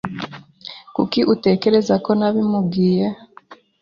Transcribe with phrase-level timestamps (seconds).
[0.95, 3.05] Kuki utekereza ko nabimubwiye?